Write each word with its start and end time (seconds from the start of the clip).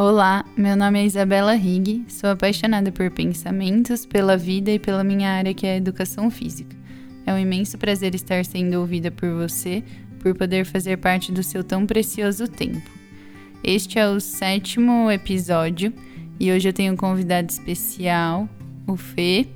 Olá, 0.00 0.44
meu 0.56 0.76
nome 0.76 1.00
é 1.00 1.06
Isabela 1.06 1.54
Rig, 1.54 2.04
sou 2.06 2.30
apaixonada 2.30 2.92
por 2.92 3.10
pensamentos, 3.10 4.06
pela 4.06 4.36
vida 4.36 4.70
e 4.70 4.78
pela 4.78 5.02
minha 5.02 5.28
área 5.28 5.52
que 5.52 5.66
é 5.66 5.72
a 5.72 5.76
educação 5.76 6.30
física. 6.30 6.76
É 7.26 7.34
um 7.34 7.38
imenso 7.38 7.76
prazer 7.76 8.14
estar 8.14 8.44
sendo 8.44 8.78
ouvida 8.78 9.10
por 9.10 9.28
você, 9.30 9.82
por 10.20 10.36
poder 10.36 10.64
fazer 10.64 10.98
parte 10.98 11.32
do 11.32 11.42
seu 11.42 11.64
tão 11.64 11.84
precioso 11.84 12.46
tempo. 12.46 12.88
Este 13.64 13.98
é 13.98 14.08
o 14.08 14.20
sétimo 14.20 15.10
episódio 15.10 15.92
e 16.38 16.52
hoje 16.52 16.68
eu 16.68 16.72
tenho 16.72 16.92
um 16.92 16.96
convidado 16.96 17.50
especial, 17.50 18.48
o 18.86 18.96
Fê, 18.96 19.48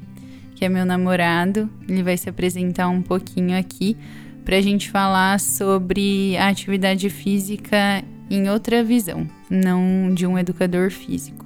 que 0.56 0.64
é 0.64 0.68
meu 0.68 0.84
namorado. 0.84 1.70
Ele 1.88 2.02
vai 2.02 2.16
se 2.16 2.28
apresentar 2.28 2.88
um 2.88 3.00
pouquinho 3.00 3.56
aqui 3.56 3.96
para 4.44 4.56
a 4.56 4.60
gente 4.60 4.90
falar 4.90 5.38
sobre 5.38 6.36
a 6.36 6.48
atividade 6.48 7.08
física 7.10 8.02
em 8.32 8.48
outra 8.48 8.82
visão, 8.82 9.28
não 9.50 10.10
de 10.14 10.26
um 10.26 10.38
educador 10.38 10.90
físico. 10.90 11.44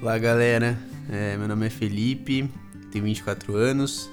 Olá, 0.00 0.16
galera. 0.16 0.78
É, 1.10 1.36
meu 1.36 1.46
nome 1.46 1.66
é 1.66 1.68
Felipe, 1.68 2.48
tenho 2.90 3.04
24 3.04 3.54
anos, 3.54 4.08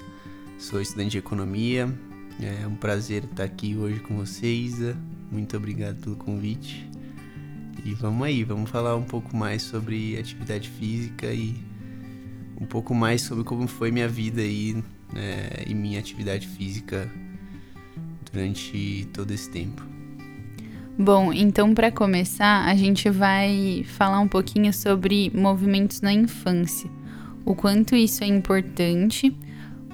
sou 0.58 0.82
estudante 0.82 1.12
de 1.12 1.18
economia. 1.18 1.88
É 2.42 2.66
um 2.66 2.74
prazer 2.74 3.24
estar 3.24 3.44
aqui 3.44 3.74
hoje 3.74 4.00
com 4.00 4.16
vocês. 4.16 4.74
Muito 5.32 5.56
obrigado 5.56 5.96
pelo 5.96 6.16
convite. 6.16 6.86
E 7.82 7.94
vamos 7.94 8.26
aí, 8.26 8.44
vamos 8.44 8.68
falar 8.68 8.94
um 8.94 9.04
pouco 9.04 9.34
mais 9.34 9.62
sobre 9.62 10.18
atividade 10.18 10.68
física 10.68 11.32
e 11.32 11.56
um 12.60 12.66
pouco 12.66 12.94
mais 12.94 13.22
sobre 13.22 13.44
como 13.44 13.66
foi 13.66 13.90
minha 13.90 14.08
vida 14.08 14.42
aí 14.42 14.74
né, 15.10 15.48
e 15.66 15.74
minha 15.74 15.98
atividade 15.98 16.46
física 16.46 17.10
durante 18.30 19.08
todo 19.14 19.30
esse 19.30 19.48
tempo. 19.48 19.95
Bom, 20.98 21.30
então 21.30 21.74
para 21.74 21.92
começar, 21.92 22.64
a 22.64 22.74
gente 22.74 23.10
vai 23.10 23.84
falar 23.86 24.18
um 24.18 24.26
pouquinho 24.26 24.72
sobre 24.72 25.30
movimentos 25.34 26.00
na 26.00 26.10
infância. 26.10 26.90
O 27.44 27.54
quanto 27.54 27.94
isso 27.94 28.24
é 28.24 28.26
importante, 28.26 29.36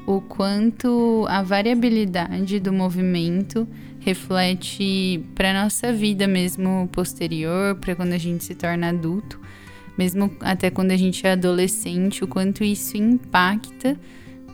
o 0.07 0.21
quanto 0.21 1.27
a 1.29 1.43
variabilidade 1.43 2.61
do 2.61 2.73
movimento 2.73 3.67
reflete 3.99 5.25
para 5.35 5.65
nossa 5.65 5.93
vida 5.93 6.29
mesmo 6.29 6.89
posterior, 6.93 7.75
para 7.75 7.97
quando 7.97 8.13
a 8.13 8.19
gente 8.19 8.45
se 8.45 8.55
torna 8.55 8.91
adulto, 8.91 9.41
mesmo 9.99 10.31
até 10.39 10.71
quando 10.71 10.93
a 10.93 10.97
gente 10.97 11.27
é 11.27 11.33
adolescente, 11.33 12.23
o 12.23 12.29
quanto 12.29 12.63
isso 12.63 12.97
impacta 12.97 13.99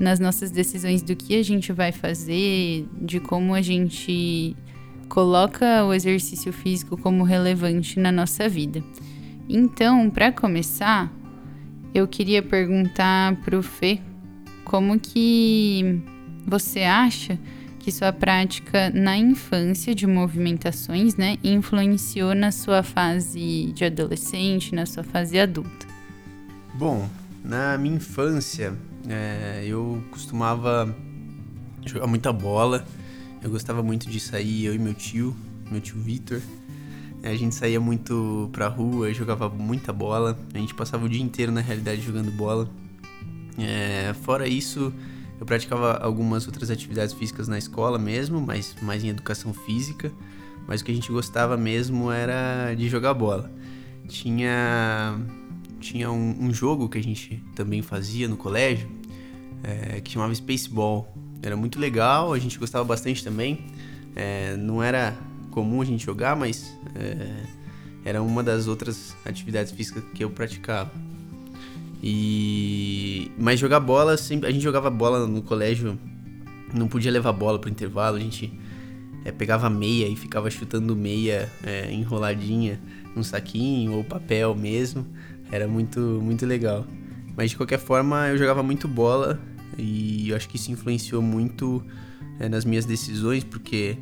nas 0.01 0.19
nossas 0.19 0.51
decisões 0.51 1.03
do 1.03 1.15
que 1.15 1.39
a 1.39 1.43
gente 1.43 1.75
vai 1.75 1.93
fazer, 1.93 2.87
de 3.03 3.21
como 3.21 3.55
a 3.55 3.61
gente 3.61 4.57
coloca 5.09 5.85
o 5.85 5.95
exercício 5.95 6.53
físico 6.53 6.97
como 6.97 7.25
relevante 7.25 7.99
na 7.99 8.13
nossa 8.13 8.49
vida. 8.49 8.83
Então, 9.49 10.11
para 10.11 10.31
começar, 10.31 11.13
eu 11.95 12.07
queria 12.07 12.43
perguntar 12.43 13.37
para 13.37 13.59
o 13.59 13.63
Fê 13.63 14.01
como 14.65 15.01
que 15.01 16.03
você 16.47 16.83
acha 16.83 17.39
que 17.79 17.91
sua 17.91 18.13
prática 18.13 18.91
na 18.91 19.17
infância 19.17 19.95
de 19.95 20.07
movimentações, 20.07 21.17
né, 21.17 21.39
influenciou 21.43 22.35
na 22.35 22.53
sua 22.53 22.83
fase 22.83 23.73
de 23.73 23.85
adolescente, 23.85 24.75
na 24.75 24.85
sua 24.85 25.03
fase 25.03 25.39
adulta? 25.39 25.87
Bom, 26.75 27.09
na 27.43 27.79
minha 27.79 27.97
infância, 27.97 28.75
é, 29.09 29.65
eu 29.67 30.05
costumava 30.11 30.95
jogar 31.87 32.07
muita 32.07 32.31
bola 32.31 32.85
eu 33.43 33.51
gostava 33.51 33.83
muito 33.83 34.09
de 34.09 34.19
sair, 34.19 34.65
eu 34.65 34.75
e 34.75 34.79
meu 34.79 34.95
tio, 34.95 35.37
meu 35.71 35.81
tio 35.81 35.99
Vitor. 36.01 36.41
A 37.23 37.35
gente 37.35 37.55
saía 37.55 37.81
muito 37.81 38.49
pra 38.53 38.69
rua, 38.69 39.13
jogava 39.13 39.49
muita 39.49 39.93
bola. 39.93 40.39
A 40.55 40.59
gente 40.59 40.75
passava 40.75 41.05
o 41.05 41.09
dia 41.09 41.23
inteiro, 41.23 41.51
na 41.51 41.61
realidade, 41.61 42.01
jogando 42.01 42.31
bola. 42.31 42.69
É, 43.59 44.15
fora 44.23 44.47
isso, 44.47 44.93
eu 45.41 45.45
praticava 45.45 45.97
algumas 45.97 46.47
outras 46.47 46.71
atividades 46.71 47.13
físicas 47.15 47.49
na 47.49 47.59
escola 47.59 47.99
mesmo, 47.99 48.41
mas 48.41 48.75
mais 48.83 49.03
em 49.03 49.09
educação 49.09 49.53
física. 49.53 50.13
Mas 50.67 50.81
o 50.81 50.85
que 50.85 50.93
a 50.93 50.95
gente 50.95 51.11
gostava 51.11 51.57
mesmo 51.57 52.11
era 52.11 52.75
de 52.75 52.89
jogar 52.89 53.15
bola. 53.15 53.51
Tinha, 54.07 55.19
tinha 55.81 56.11
um, 56.11 56.45
um 56.45 56.53
jogo 56.53 56.89
que 56.89 56.99
a 56.99 57.03
gente 57.03 57.43
também 57.57 57.83
fazia 57.83 58.29
no 58.29 58.37
colégio, 58.37 58.89
é, 59.63 60.01
que 60.01 60.11
chamava 60.11 60.35
Spaceball. 60.35 61.13
Era 61.43 61.57
muito 61.57 61.79
legal, 61.79 62.33
a 62.33 62.39
gente 62.39 62.59
gostava 62.59 62.85
bastante 62.85 63.23
também. 63.23 63.65
É, 64.15 64.57
não 64.57 64.83
era 64.83 65.17
comum 65.51 65.81
a 65.81 65.85
gente 65.85 66.05
jogar, 66.05 66.37
mas 66.37 66.77
é, 66.95 67.45
era 68.05 68.23
uma 68.23 68.43
das 68.43 68.67
outras 68.67 69.17
atividades 69.25 69.73
físicas 69.73 70.03
que 70.15 70.25
eu 70.25 70.31
praticava. 70.31 70.91
E 72.03 73.31
mas 73.39 73.59
jogar 73.59 73.81
bola, 73.81 74.17
sempre, 74.17 74.49
a 74.49 74.53
gente 74.53 74.63
jogava 74.63 74.91
bola 74.91 75.27
no 75.27 75.43
colégio, 75.43 75.99
não 76.73 76.89
podia 76.89 77.11
levar 77.11 77.33
bola 77.33 77.59
pro 77.59 77.71
intervalo, 77.71 78.17
a 78.17 78.21
gente 78.21 78.53
é, 79.25 79.33
pegava 79.33 79.69
meia 79.69 80.07
e 80.07 80.17
ficava 80.17 80.51
chutando 80.51 80.95
meia 80.95 81.51
é, 81.63 81.93
enroladinha 81.93 82.81
num 83.15 83.23
saquinho 83.23 83.95
ou 83.95 84.05
papel 84.05 84.55
mesmo. 84.55 85.07
Era 85.51 85.67
muito 85.67 86.01
muito 86.01 86.47
legal. 86.47 86.87
Mas 87.37 87.51
de 87.51 87.57
qualquer 87.57 87.79
forma, 87.79 88.29
eu 88.29 88.39
jogava 88.39 88.63
muito 88.63 88.89
bola 88.89 89.41
e 89.77 90.31
eu 90.31 90.37
acho 90.37 90.49
que 90.49 90.57
isso 90.57 90.71
influenciou 90.71 91.21
muito 91.21 91.85
é, 92.39 92.49
nas 92.49 92.65
minhas 92.65 92.85
decisões, 92.85 93.45
porque 93.45 93.99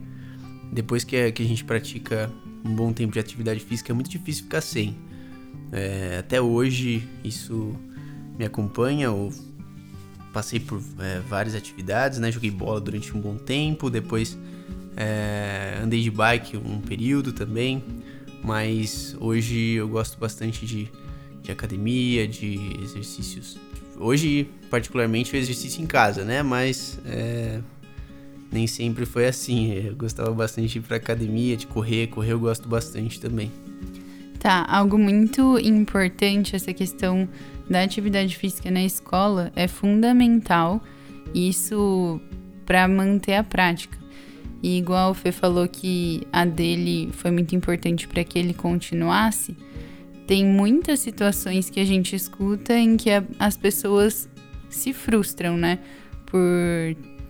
depois 0.72 1.04
que 1.04 1.16
a, 1.16 1.32
que 1.32 1.42
a 1.42 1.46
gente 1.46 1.64
pratica 1.64 2.30
um 2.64 2.74
bom 2.74 2.92
tempo 2.92 3.12
de 3.12 3.18
atividade 3.18 3.60
física 3.60 3.92
é 3.92 3.94
muito 3.94 4.10
difícil 4.10 4.44
ficar 4.44 4.60
sem. 4.60 4.96
É, 5.72 6.18
até 6.18 6.40
hoje 6.40 7.08
isso 7.24 7.74
me 8.38 8.44
acompanha, 8.44 9.06
eu 9.06 9.32
passei 10.32 10.60
por 10.60 10.82
é, 10.98 11.20
várias 11.20 11.54
atividades, 11.54 12.18
né? 12.18 12.30
Joguei 12.30 12.50
bola 12.50 12.80
durante 12.80 13.16
um 13.16 13.20
bom 13.20 13.36
tempo, 13.36 13.88
depois 13.88 14.36
é, 14.96 15.78
andei 15.82 16.02
de 16.02 16.10
bike 16.10 16.56
um 16.56 16.80
período 16.80 17.32
também, 17.32 17.82
mas 18.42 19.16
hoje 19.20 19.72
eu 19.72 19.88
gosto 19.88 20.18
bastante 20.18 20.66
de, 20.66 20.90
de 21.42 21.50
academia, 21.50 22.28
de 22.28 22.58
exercícios 22.82 23.58
Hoje, 23.98 24.48
particularmente, 24.70 25.34
o 25.34 25.36
exercício 25.36 25.82
em 25.82 25.86
casa, 25.86 26.24
né? 26.24 26.42
Mas 26.42 26.98
é, 27.06 27.60
nem 28.50 28.66
sempre 28.66 29.06
foi 29.06 29.26
assim. 29.26 29.72
Eu 29.72 29.96
gostava 29.96 30.30
bastante 30.32 30.68
de 30.68 30.78
ir 30.78 30.82
pra 30.82 30.96
academia, 30.96 31.56
de 31.56 31.66
correr. 31.66 32.08
Correr 32.08 32.32
eu 32.32 32.40
gosto 32.40 32.68
bastante 32.68 33.20
também. 33.20 33.50
Tá, 34.38 34.66
algo 34.68 34.98
muito 34.98 35.58
importante 35.58 36.54
essa 36.54 36.72
questão 36.72 37.28
da 37.68 37.82
atividade 37.82 38.36
física 38.36 38.70
na 38.70 38.84
escola 38.84 39.50
é 39.56 39.66
fundamental 39.66 40.80
isso 41.34 42.20
para 42.64 42.86
manter 42.86 43.34
a 43.34 43.42
prática. 43.42 43.98
E 44.62 44.78
igual 44.78 45.10
o 45.10 45.14
Fê 45.14 45.32
falou 45.32 45.66
que 45.68 46.26
a 46.32 46.44
dele 46.44 47.10
foi 47.12 47.30
muito 47.30 47.54
importante 47.54 48.08
para 48.08 48.24
que 48.24 48.38
ele 48.38 48.54
continuasse, 48.54 49.56
tem 50.26 50.44
muitas 50.44 51.00
situações 51.00 51.70
que 51.70 51.80
a 51.80 51.84
gente 51.84 52.16
escuta 52.16 52.74
em 52.74 52.96
que 52.96 53.10
a, 53.10 53.22
as 53.38 53.56
pessoas 53.56 54.28
se 54.68 54.92
frustram, 54.92 55.56
né? 55.56 55.78
Por 56.26 56.40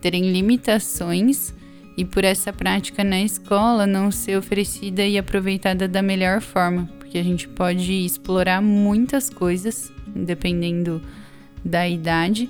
terem 0.01 0.33
limitações 0.33 1.53
e 1.97 2.05
por 2.05 2.25
essa 2.25 2.53
prática 2.53 3.03
na 3.03 3.21
escola 3.21 3.87
não 3.87 4.11
ser 4.11 4.37
oferecida 4.39 5.05
e 5.05 5.19
aproveitada 5.19 5.89
da 5.89 6.03
melhor 6.03 6.41
forma, 6.41 6.89
porque 6.99 7.19
a 7.19 7.23
gente 7.23 7.49
pode 7.49 7.93
explorar 7.93 8.61
muitas 8.61 9.31
coisas, 9.31 9.93
dependendo 10.15 11.03
da 11.65 11.89
idade, 11.89 12.49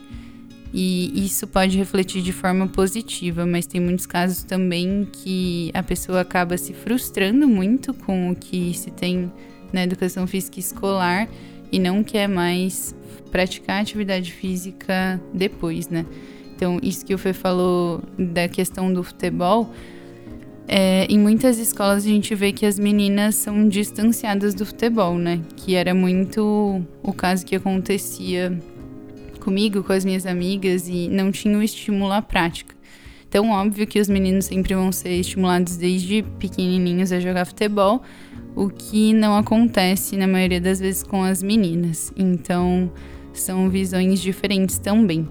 e 0.75 1.25
isso 1.25 1.47
pode 1.47 1.79
refletir 1.79 2.23
de 2.23 2.33
forma 2.33 2.67
positiva, 2.67 3.47
mas 3.47 3.67
tem 3.67 3.81
muitos 3.81 4.05
casos 4.05 4.43
também 4.43 5.09
que 5.11 5.71
a 5.73 5.83
pessoa 5.83 6.21
acaba 6.21 6.59
se 6.59 6.75
frustrando 6.75 7.49
muito 7.49 7.95
com 7.95 8.31
o 8.31 8.37
que 8.37 8.75
se 8.75 8.91
tem 8.91 9.33
na 9.77 9.85
educação 9.85 10.27
física 10.27 10.59
escolar 10.59 11.29
e 11.71 11.79
não 11.79 12.03
quer 12.03 12.27
mais 12.27 12.97
praticar 13.31 13.83
atividade 13.83 14.33
física 14.33 15.21
depois, 15.35 15.89
né? 15.89 16.07
Então, 16.55 16.81
isso 16.83 17.05
que 17.05 17.15
o 17.15 17.19
Fê 17.19 17.35
falou 17.35 18.03
da 18.19 18.49
questão 18.49 18.91
do 18.91 19.03
futebol, 19.03 19.71
é, 20.67 21.05
em 21.05 21.19
muitas 21.19 21.59
escolas 21.59 22.05
a 22.05 22.09
gente 22.09 22.35
vê 22.35 22.51
que 22.51 22.65
as 22.65 22.79
meninas 22.79 23.35
são 23.35 23.69
distanciadas 23.69 24.55
do 24.55 24.65
futebol, 24.65 25.19
né? 25.19 25.43
Que 25.55 25.75
era 25.75 25.95
muito 25.95 26.83
o 27.03 27.13
caso 27.13 27.45
que 27.45 27.55
acontecia 27.55 28.59
comigo, 29.39 29.83
com 29.83 29.93
as 29.93 30.05
minhas 30.05 30.25
amigas, 30.25 30.89
e 30.89 31.09
não 31.09 31.31
tinha 31.31 31.59
o 31.59 31.63
estímulo 31.63 32.13
à 32.13 32.23
prática. 32.23 32.75
Então, 33.29 33.51
óbvio 33.51 33.87
que 33.87 34.01
os 34.01 34.09
meninos 34.09 34.47
sempre 34.47 34.75
vão 34.75 34.91
ser 34.91 35.11
estimulados 35.11 35.77
desde 35.77 36.23
pequenininhos 36.39 37.13
a 37.13 37.21
jogar 37.21 37.45
futebol, 37.45 38.03
o 38.57 38.69
que 38.69 39.13
não 39.13 39.37
acontece 39.37 40.17
na 40.17 40.27
maioria 40.27 40.61
das 40.61 40.81
vezes 40.81 41.05
com 41.05 41.23
as 41.23 41.43
meninas. 41.43 42.13
Então, 42.17 42.91
são 43.33 43.71
visões 43.71 44.21
diferentes 44.21 44.79
também. 44.79 45.29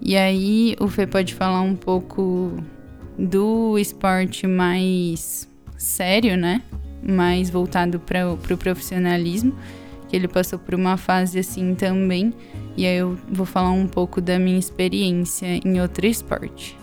E 0.00 0.16
aí, 0.16 0.76
o 0.78 0.86
Fê 0.86 1.06
pode 1.06 1.34
falar 1.34 1.62
um 1.62 1.74
pouco 1.74 2.52
do 3.18 3.76
esporte 3.78 4.46
mais 4.46 5.48
sério, 5.76 6.36
né? 6.36 6.62
mais 7.02 7.50
voltado 7.50 7.98
para 7.98 8.30
o 8.30 8.36
pro 8.36 8.56
profissionalismo, 8.56 9.54
que 10.08 10.16
ele 10.16 10.28
passou 10.28 10.58
por 10.58 10.74
uma 10.74 10.96
fase 10.96 11.38
assim 11.38 11.74
também. 11.74 12.32
E 12.76 12.86
aí 12.86 12.96
eu 12.96 13.18
vou 13.30 13.46
falar 13.46 13.70
um 13.70 13.86
pouco 13.86 14.20
da 14.20 14.38
minha 14.38 14.58
experiência 14.58 15.60
em 15.64 15.80
outro 15.80 16.06
esporte. 16.06 16.78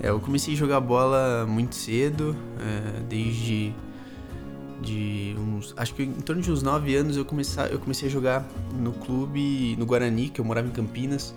É, 0.00 0.10
eu 0.10 0.20
comecei 0.20 0.54
a 0.54 0.56
jogar 0.56 0.80
bola 0.80 1.44
muito 1.46 1.74
cedo, 1.74 2.36
é, 2.60 3.00
desde 3.08 3.74
de 4.82 5.34
uns, 5.38 5.74
acho 5.76 5.94
que 5.94 6.02
em 6.02 6.12
torno 6.12 6.40
de 6.40 6.50
uns 6.50 6.62
9 6.62 6.94
anos 6.94 7.16
eu 7.16 7.24
comecei, 7.24 7.64
eu 7.70 7.78
comecei 7.78 8.08
a 8.08 8.10
jogar 8.10 8.48
no 8.78 8.92
clube 8.92 9.76
no 9.76 9.84
Guarani, 9.84 10.28
que 10.28 10.40
eu 10.40 10.44
morava 10.44 10.68
em 10.68 10.70
Campinas. 10.70 11.34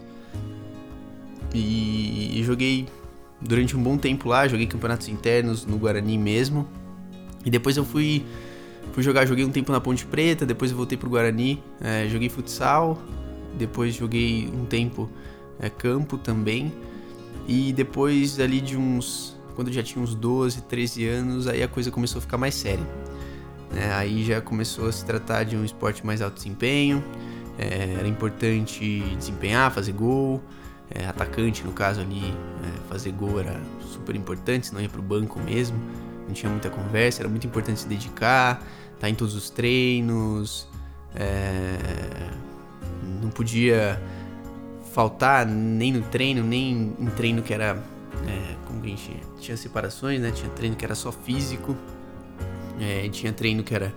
E, 1.53 2.39
e 2.39 2.43
joguei 2.43 2.87
durante 3.41 3.75
um 3.75 3.81
bom 3.81 3.97
tempo 3.97 4.29
lá, 4.29 4.47
joguei 4.47 4.67
campeonatos 4.67 5.07
internos 5.07 5.65
no 5.65 5.77
Guarani 5.77 6.17
mesmo. 6.17 6.67
E 7.43 7.49
depois 7.49 7.75
eu 7.75 7.83
fui 7.83 8.23
fui 8.93 9.03
jogar, 9.03 9.25
joguei 9.25 9.45
um 9.45 9.51
tempo 9.51 9.71
na 9.71 9.79
Ponte 9.79 10.05
Preta, 10.05 10.45
depois 10.45 10.71
eu 10.71 10.77
voltei 10.77 10.97
pro 10.97 11.09
Guarani, 11.09 11.63
é, 11.79 12.07
joguei 12.09 12.29
futsal, 12.29 13.01
depois 13.57 13.93
joguei 13.93 14.49
um 14.53 14.65
tempo 14.65 15.09
é, 15.59 15.69
campo 15.69 16.17
também. 16.17 16.71
E 17.47 17.73
depois 17.73 18.39
ali 18.39 18.61
de 18.61 18.77
uns. 18.77 19.35
Quando 19.55 19.67
eu 19.67 19.73
já 19.73 19.83
tinha 19.83 20.01
uns 20.01 20.15
12, 20.15 20.61
13 20.63 21.07
anos, 21.07 21.47
aí 21.47 21.61
a 21.61 21.67
coisa 21.67 21.91
começou 21.91 22.19
a 22.19 22.21
ficar 22.21 22.37
mais 22.37 22.55
séria. 22.55 22.85
É, 23.75 23.91
aí 23.93 24.23
já 24.23 24.41
começou 24.41 24.87
a 24.87 24.91
se 24.91 25.05
tratar 25.05 25.43
de 25.43 25.55
um 25.55 25.63
esporte 25.63 26.05
mais 26.05 26.21
alto 26.21 26.35
desempenho. 26.35 27.03
É, 27.57 27.95
era 27.99 28.07
importante 28.07 28.99
desempenhar, 29.17 29.71
fazer 29.71 29.93
gol. 29.93 30.41
É, 30.93 31.05
atacante, 31.05 31.63
no 31.63 31.71
caso 31.71 32.01
ali, 32.01 32.35
é, 32.63 32.89
fazer 32.89 33.11
gol 33.13 33.39
era 33.39 33.61
super 33.81 34.13
importante, 34.15 34.67
senão 34.67 34.81
ia 34.81 34.89
pro 34.89 35.01
banco 35.01 35.39
mesmo. 35.39 35.79
Não 36.27 36.33
tinha 36.33 36.49
muita 36.49 36.69
conversa, 36.69 37.21
era 37.21 37.29
muito 37.29 37.47
importante 37.47 37.79
se 37.79 37.87
dedicar, 37.87 38.61
estar 38.87 38.99
tá 38.99 39.09
em 39.09 39.15
todos 39.15 39.35
os 39.35 39.49
treinos. 39.49 40.67
É, 41.15 41.77
não 43.21 43.29
podia 43.29 44.01
faltar 44.93 45.45
nem 45.45 45.93
no 45.93 46.01
treino, 46.01 46.43
nem 46.43 46.93
em 46.99 47.09
treino 47.15 47.41
que 47.41 47.53
era. 47.53 47.81
É, 48.27 48.55
como 48.67 48.81
que 48.81 48.87
a 48.87 48.89
gente 48.89 49.21
tinha 49.39 49.55
separações, 49.55 50.19
né? 50.19 50.31
Tinha 50.31 50.49
treino 50.49 50.75
que 50.75 50.83
era 50.83 50.95
só 50.95 51.11
físico, 51.11 51.75
é, 52.81 53.07
tinha 53.09 53.31
treino 53.31 53.63
que 53.63 53.73
era 53.73 53.93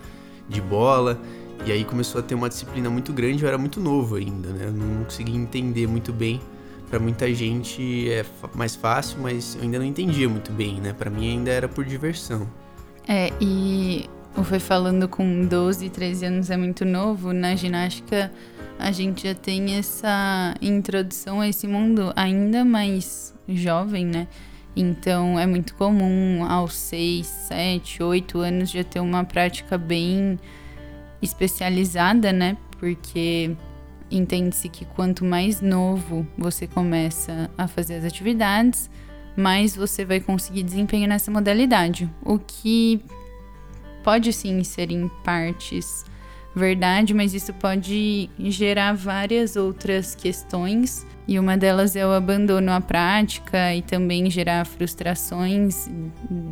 de 0.49 0.61
bola. 0.61 1.21
E 1.67 1.73
aí 1.73 1.85
começou 1.85 2.21
a 2.21 2.23
ter 2.23 2.35
uma 2.35 2.49
disciplina 2.49 2.91
muito 2.91 3.13
grande, 3.13 3.43
eu 3.43 3.49
era 3.49 3.57
muito 3.57 3.81
novo 3.81 4.17
ainda, 4.17 4.51
né? 4.51 4.67
Eu 4.67 4.73
não 4.73 5.05
conseguia 5.05 5.37
entender 5.37 5.87
muito 5.87 6.13
bem. 6.13 6.41
Para 6.91 6.99
muita 6.99 7.33
gente 7.33 8.11
é 8.11 8.25
mais 8.55 8.77
fácil, 8.77 9.19
mas 9.21 9.57
eu 9.57 9.63
ainda 9.63 9.79
não 9.79 9.87
entendia 9.87 10.29
muito 10.29 10.53
bem, 10.53 10.81
né? 10.81 10.93
Para 10.93 11.11
mim 11.11 11.31
ainda 11.31 11.51
era 11.51 11.69
por 11.69 11.85
diversão. 11.85 12.47
É, 13.09 13.33
e 13.41 14.05
o 14.37 14.45
foi 14.45 14.59
falando 14.59 15.09
com 15.09 15.47
12, 15.47 15.89
13 15.89 16.27
anos 16.27 16.51
é 16.51 16.57
muito 16.57 16.85
novo, 16.85 17.33
na 17.33 17.55
ginástica 17.57 18.31
a 18.79 18.91
gente 18.91 19.27
já 19.29 19.35
tem 19.35 19.77
essa 19.77 20.55
introdução 20.61 21.41
a 21.41 21.49
esse 21.49 21.67
mundo 21.67 22.13
ainda 22.17 22.65
mais 22.65 23.35
jovem, 23.49 24.07
né? 24.07 24.27
Então 24.77 25.39
é 25.39 25.47
muito 25.47 25.75
comum 25.75 26.45
aos 26.45 26.75
6, 26.75 27.27
7, 27.27 28.03
8 28.03 28.39
anos 28.39 28.71
já 28.71 28.83
ter 28.83 29.01
uma 29.01 29.25
prática 29.25 29.79
bem 29.79 30.39
especializada, 31.23 32.33
né? 32.33 32.57
Porque 32.79 33.57
entende-se 34.11 34.69
que 34.69 34.85
quanto 34.85 35.25
mais 35.25 35.61
novo 35.61 36.27
você 36.37 36.67
começa 36.67 37.51
a 37.57 37.69
fazer 37.69 37.95
as 37.95 38.05
atividades, 38.05 38.91
mais 39.37 39.75
você 39.75 40.05
vai 40.05 40.21
conseguir 40.21 40.63
desempenho 40.63 41.09
nessa 41.09 41.31
modalidade. 41.31 42.11
O 42.23 42.39
que 42.39 43.01
pode 44.03 44.33
sim 44.33 44.63
ser 44.63 44.91
em 44.91 45.09
partes 45.25 46.05
verdade, 46.55 47.13
mas 47.13 47.35
isso 47.35 47.53
pode 47.55 48.31
gerar 48.39 48.93
várias 48.95 49.57
outras 49.57 50.15
questões. 50.15 51.07
E 51.27 51.39
uma 51.39 51.57
delas 51.57 51.97
é 51.97 52.07
o 52.07 52.13
abandono 52.13 52.71
à 52.71 52.81
prática 52.81 53.75
e 53.75 53.83
também 53.83 54.31
gerar 54.31 54.65
frustrações, 54.67 55.89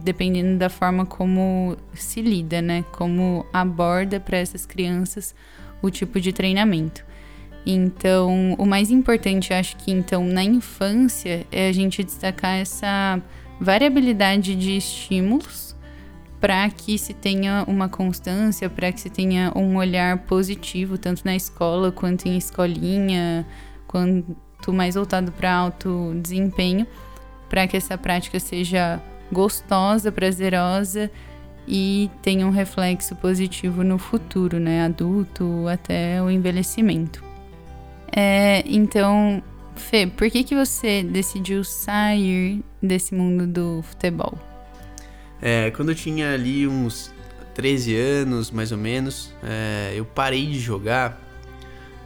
dependendo 0.02 0.58
da 0.58 0.70
forma 0.70 1.04
como 1.04 1.76
se 1.94 2.22
lida, 2.22 2.62
né? 2.62 2.82
Como 2.92 3.46
aborda 3.52 4.18
para 4.18 4.38
essas 4.38 4.64
crianças 4.64 5.34
o 5.82 5.90
tipo 5.90 6.20
de 6.20 6.32
treinamento. 6.32 7.04
Então, 7.66 8.54
o 8.58 8.66
mais 8.66 8.90
importante, 8.90 9.52
acho 9.52 9.76
que 9.76 9.92
então 9.92 10.24
na 10.24 10.42
infância 10.42 11.46
é 11.52 11.68
a 11.68 11.72
gente 11.72 12.02
destacar 12.02 12.56
essa 12.56 13.20
variabilidade 13.60 14.56
de 14.56 14.76
estímulos 14.76 15.71
para 16.42 16.68
que 16.70 16.98
se 16.98 17.14
tenha 17.14 17.64
uma 17.68 17.88
constância, 17.88 18.68
para 18.68 18.90
que 18.90 19.00
se 19.00 19.08
tenha 19.08 19.52
um 19.54 19.76
olhar 19.76 20.18
positivo, 20.24 20.98
tanto 20.98 21.22
na 21.24 21.36
escola 21.36 21.92
quanto 21.92 22.26
em 22.26 22.36
escolinha, 22.36 23.46
quanto 23.86 24.72
mais 24.72 24.96
voltado 24.96 25.30
para 25.30 25.54
alto 25.54 26.12
desempenho, 26.20 26.84
para 27.48 27.68
que 27.68 27.76
essa 27.76 27.96
prática 27.96 28.40
seja 28.40 29.00
gostosa, 29.30 30.10
prazerosa 30.10 31.08
e 31.66 32.10
tenha 32.22 32.44
um 32.44 32.50
reflexo 32.50 33.14
positivo 33.14 33.84
no 33.84 33.96
futuro, 33.96 34.58
né, 34.58 34.84
adulto 34.84 35.68
até 35.68 36.20
o 36.20 36.28
envelhecimento. 36.28 37.22
É, 38.10 38.64
então, 38.66 39.40
Fê, 39.76 40.08
por 40.08 40.28
que 40.28 40.42
que 40.42 40.56
você 40.56 41.04
decidiu 41.04 41.62
sair 41.62 42.64
desse 42.82 43.14
mundo 43.14 43.46
do 43.46 43.80
futebol? 43.82 44.51
É, 45.42 45.72
quando 45.72 45.88
eu 45.88 45.94
tinha 45.94 46.32
ali 46.32 46.68
uns 46.68 47.12
13 47.54 47.96
anos, 47.96 48.50
mais 48.50 48.70
ou 48.70 48.78
menos, 48.78 49.34
é, 49.42 49.92
eu 49.94 50.04
parei 50.04 50.46
de 50.46 50.60
jogar 50.60 51.20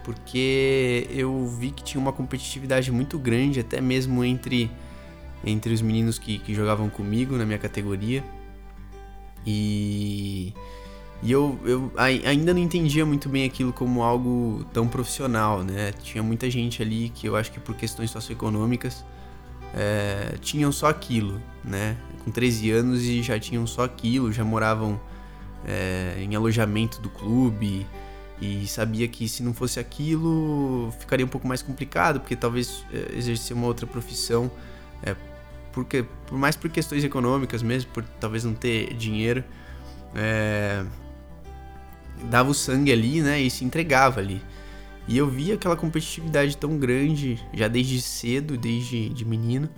porque 0.06 1.08
eu 1.10 1.46
vi 1.48 1.72
que 1.72 1.82
tinha 1.82 2.00
uma 2.00 2.12
competitividade 2.12 2.92
muito 2.92 3.18
grande, 3.18 3.58
até 3.58 3.80
mesmo 3.80 4.24
entre, 4.24 4.70
entre 5.44 5.74
os 5.74 5.82
meninos 5.82 6.16
que, 6.16 6.38
que 6.38 6.54
jogavam 6.54 6.88
comigo 6.88 7.36
na 7.36 7.44
minha 7.44 7.58
categoria. 7.58 8.22
E, 9.44 10.54
e 11.24 11.32
eu, 11.32 11.58
eu 11.64 11.92
ainda 11.96 12.54
não 12.54 12.60
entendia 12.60 13.04
muito 13.04 13.28
bem 13.28 13.44
aquilo 13.44 13.72
como 13.72 14.00
algo 14.00 14.64
tão 14.72 14.86
profissional, 14.86 15.64
né? 15.64 15.92
Tinha 16.00 16.22
muita 16.22 16.48
gente 16.48 16.80
ali 16.80 17.08
que 17.08 17.26
eu 17.26 17.34
acho 17.34 17.50
que 17.50 17.58
por 17.58 17.74
questões 17.74 18.12
socioeconômicas 18.12 19.04
é, 19.74 20.36
tinham 20.40 20.70
só 20.72 20.88
aquilo, 20.88 21.40
né? 21.64 21.96
Com 22.24 22.30
13 22.30 22.70
anos 22.70 23.02
e 23.02 23.22
já 23.22 23.38
tinham 23.38 23.66
só 23.66 23.84
aquilo, 23.84 24.32
já 24.32 24.44
moravam 24.44 25.00
é, 25.64 26.16
em 26.18 26.34
alojamento 26.34 27.00
do 27.00 27.08
clube 27.08 27.86
e 28.40 28.66
sabia 28.66 29.08
que 29.08 29.28
se 29.28 29.42
não 29.42 29.54
fosse 29.54 29.80
aquilo 29.80 30.92
ficaria 30.98 31.24
um 31.24 31.28
pouco 31.28 31.46
mais 31.46 31.62
complicado, 31.62 32.20
porque 32.20 32.36
talvez 32.36 32.84
é, 32.92 33.16
exercer 33.16 33.56
uma 33.56 33.66
outra 33.66 33.86
profissão, 33.86 34.50
é, 35.02 35.16
porque, 35.72 36.04
por 36.26 36.38
mais 36.38 36.56
por 36.56 36.70
questões 36.70 37.04
econômicas 37.04 37.62
mesmo, 37.62 37.90
por 37.92 38.02
talvez 38.18 38.44
não 38.44 38.54
ter 38.54 38.94
dinheiro, 38.94 39.44
é, 40.14 40.84
dava 42.24 42.50
o 42.50 42.54
sangue 42.54 42.90
ali, 42.90 43.20
né? 43.20 43.40
E 43.40 43.50
se 43.50 43.62
entregava 43.62 44.20
ali. 44.20 44.40
E 45.08 45.16
eu 45.16 45.28
via 45.28 45.54
aquela 45.54 45.76
competitividade 45.76 46.56
tão 46.56 46.78
grande 46.78 47.40
já 47.54 47.68
desde 47.68 48.00
cedo, 48.00 48.56
desde 48.56 49.08
de 49.08 49.24
menino. 49.24 49.68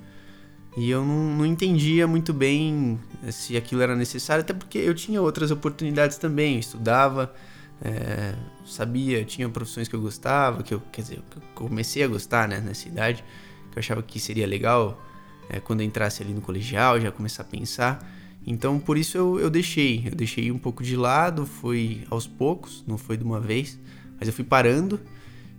E 0.76 0.88
eu 0.90 1.04
não, 1.04 1.36
não, 1.36 1.46
entendia 1.46 2.06
muito 2.06 2.32
bem 2.32 2.98
eh, 3.24 3.30
se 3.32 3.56
aquilo 3.56 3.82
era 3.82 3.96
necessário, 3.96 4.42
até 4.42 4.54
porque 4.54 4.78
eu 4.78 4.94
tinha 4.94 5.20
outras 5.20 5.50
oportunidades 5.50 6.18
também. 6.18 6.54
Eu 6.54 6.60
estudava, 6.60 7.34
é, 7.82 8.34
sabia, 8.64 9.24
tinha 9.24 9.48
profissões 9.48 9.88
que 9.88 9.94
eu 9.94 10.00
gostava, 10.00 10.62
que 10.62 10.72
eu, 10.72 10.80
quer 10.92 11.02
dizer, 11.02 11.22
que 11.30 11.38
eu 11.38 11.42
comecei 11.54 12.02
a 12.02 12.08
gostar 12.08 12.48
né, 12.48 12.60
nessa 12.60 12.88
idade, 12.88 13.24
que 13.70 13.78
eu 13.78 13.80
achava 13.80 14.02
que 14.02 14.18
seria 14.18 14.46
legal 14.46 15.02
é, 15.48 15.60
quando 15.60 15.80
eu 15.80 15.86
entrasse 15.86 16.22
ali 16.22 16.32
no 16.32 16.40
colegial, 16.40 17.00
já 17.00 17.10
começar 17.10 17.42
a 17.42 17.46
pensar. 17.46 17.98
Então 18.46 18.78
por 18.78 18.96
isso 18.96 19.18
eu, 19.18 19.38
eu 19.40 19.50
deixei, 19.50 20.06
eu 20.06 20.14
deixei 20.14 20.50
um 20.50 20.58
pouco 20.58 20.82
de 20.82 20.96
lado, 20.96 21.44
foi 21.44 22.04
aos 22.10 22.26
poucos, 22.26 22.84
não 22.86 22.96
foi 22.96 23.16
de 23.16 23.24
uma 23.24 23.40
vez, 23.40 23.78
mas 24.18 24.28
eu 24.28 24.32
fui 24.32 24.44
parando. 24.44 25.00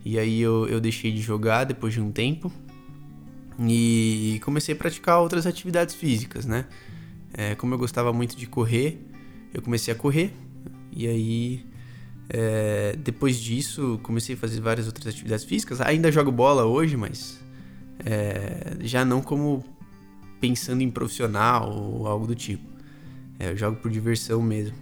E 0.03 0.17
aí 0.17 0.39
eu, 0.39 0.67
eu 0.67 0.79
deixei 0.79 1.11
de 1.11 1.21
jogar 1.21 1.65
depois 1.65 1.93
de 1.93 2.01
um 2.01 2.11
tempo 2.11 2.51
e 3.67 4.39
comecei 4.43 4.73
a 4.73 4.77
praticar 4.77 5.19
outras 5.19 5.45
atividades 5.45 5.93
físicas, 5.93 6.45
né? 6.45 6.65
É, 7.33 7.55
como 7.55 7.73
eu 7.73 7.77
gostava 7.77 8.11
muito 8.13 8.35
de 8.35 8.47
correr, 8.47 8.99
eu 9.53 9.61
comecei 9.61 9.93
a 9.93 9.97
correr 9.97 10.33
e 10.91 11.07
aí 11.07 11.65
é, 12.29 12.95
depois 12.97 13.37
disso 13.37 13.99
comecei 14.03 14.35
a 14.35 14.37
fazer 14.37 14.61
várias 14.61 14.87
outras 14.87 15.07
atividades 15.07 15.45
físicas. 15.45 15.81
Ainda 15.81 16.11
jogo 16.11 16.31
bola 16.31 16.65
hoje, 16.65 16.95
mas 16.95 17.39
é, 18.05 18.77
já 18.81 19.03
não 19.03 19.21
como 19.21 19.63
pensando 20.39 20.81
em 20.81 20.89
profissional 20.89 21.71
ou 21.71 22.07
algo 22.07 22.25
do 22.25 22.35
tipo. 22.35 22.63
É, 23.39 23.51
eu 23.51 23.57
jogo 23.57 23.77
por 23.77 23.91
diversão 23.91 24.41
mesmo. 24.41 24.75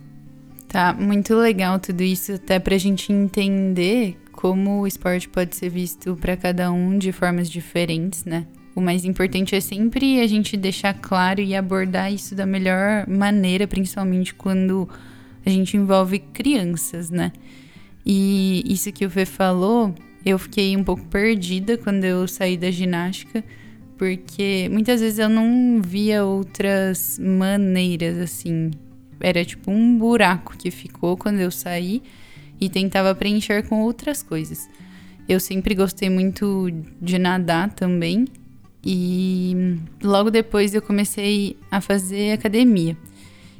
Tá, 0.67 0.93
muito 0.93 1.33
legal 1.36 1.79
tudo 1.79 2.03
isso, 2.03 2.33
até 2.33 2.59
pra 2.59 2.77
gente 2.77 3.12
entender 3.12 4.17
como 4.38 4.84
o 4.84 4.88
esporte 4.88 5.27
pode 5.27 5.53
ser 5.58 5.70
visto 5.70 6.15
para 6.15 6.38
cada 6.38 6.72
um 6.72 6.98
de 6.98 7.12
formas 7.12 7.50
diferentes, 7.50 8.24
né? 8.24 8.48
o 8.77 8.82
mais 8.82 9.03
importante 9.03 9.56
é 9.56 9.60
sempre 9.60 10.22
a 10.22 10.27
gente 10.27 10.56
deixar 10.56 10.94
claro 10.94 11.41
e 11.41 11.56
abordar 11.56 12.13
isso 12.13 12.36
da 12.36 12.46
melhor 12.46 13.08
maneira, 13.08 13.65
principalmente 13.65 14.36
quando 14.36 14.88
a 15.44 15.50
gente 15.50 15.75
envolve 15.75 16.20
crianças, 16.20 17.10
né? 17.10 17.32
E 18.06 18.63
isso 18.67 18.91
que 18.91 19.03
o 19.03 19.10
Fê 19.10 19.25
falou, 19.25 19.96
eu 20.24 20.38
fiquei 20.38 20.77
um 20.77 20.84
pouco 20.84 21.03
perdida 21.08 21.75
quando 21.75 22.03
eu 22.03 22.27
saí 22.27 22.56
da 22.56 22.70
ginástica, 22.70 23.44
porque 23.98 24.70
muitas 24.72 25.01
vezes 25.01 25.17
eu 25.17 25.27
não 25.27 25.82
via 25.82 26.24
outras 26.24 27.17
maneiras 27.17 28.20
assim. 28.20 28.70
Era 29.20 29.44
tipo 29.44 29.72
um 29.72 29.98
buraco 29.98 30.56
que 30.56 30.70
ficou 30.70 31.17
quando 31.17 31.39
eu 31.39 31.50
saí 31.50 32.03
e 32.59 32.69
tentava 32.69 33.13
preencher 33.13 33.67
com 33.67 33.81
outras 33.81 34.21
coisas. 34.23 34.67
Eu 35.27 35.39
sempre 35.39 35.75
gostei 35.75 36.09
muito 36.09 36.71
de 37.01 37.17
nadar 37.17 37.69
também, 37.73 38.25
e 38.89 39.77
logo 40.01 40.31
depois 40.31 40.73
eu 40.73 40.81
comecei 40.81 41.57
a 41.69 41.81
fazer 41.81 42.31
academia. 42.31 42.95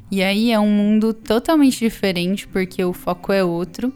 E 0.10 0.24
aí 0.24 0.54
é 0.54 0.60
um 0.60 0.72
mundo 0.72 1.14
totalmente 1.14 1.80
diferente, 1.80 2.48
porque 2.48 2.82
o 2.82 2.94
foco 2.94 3.34
é 3.34 3.44
outro. 3.44 3.92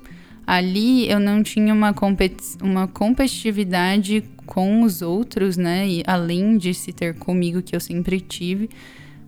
Ali 0.46 1.10
eu 1.10 1.20
não 1.22 1.42
tinha 1.42 1.74
uma, 1.74 1.94
competi 1.94 2.58
uma 2.62 2.86
competitividade 2.86 4.26
com 4.46 4.84
os 4.84 5.02
outros, 5.02 5.56
né? 5.56 5.88
E 5.88 6.04
além 6.06 6.58
de 6.58 6.74
se 6.74 6.92
ter 6.92 7.16
comigo, 7.16 7.62
que 7.62 7.74
eu 7.74 7.80
sempre 7.80 8.20
tive. 8.20 8.70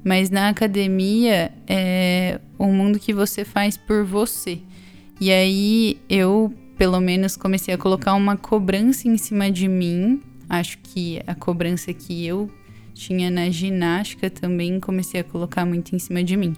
Mas 0.03 0.29
na 0.29 0.49
academia 0.49 1.53
é 1.65 2.41
um 2.59 2.73
mundo 2.73 2.99
que 2.99 3.13
você 3.13 3.45
faz 3.45 3.77
por 3.77 4.03
você. 4.03 4.59
E 5.23 5.31
aí 5.31 5.97
eu, 6.09 6.53
pelo 6.77 6.99
menos, 6.99 7.37
comecei 7.37 7.73
a 7.73 7.77
colocar 7.77 8.13
uma 8.13 8.35
cobrança 8.35 9.07
em 9.07 9.17
cima 9.17 9.51
de 9.51 9.67
mim 9.67 10.21
Acho 10.49 10.77
que 10.79 11.19
a 11.25 11.33
cobrança 11.33 11.91
que 11.93 12.25
eu 12.25 12.47
tinha 12.93 13.31
na 13.31 13.49
ginástica 13.49 14.29
também 14.29 14.79
comecei 14.79 15.19
a 15.19 15.23
colocar 15.23 15.65
muito 15.65 15.95
em 15.95 15.99
cima 15.99 16.23
de 16.23 16.37
mim. 16.37 16.55